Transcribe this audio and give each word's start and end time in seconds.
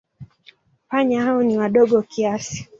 Panya 0.89 1.21
hao 1.23 1.43
ni 1.43 1.57
wadogo 1.57 2.01
kiasi. 2.01 2.67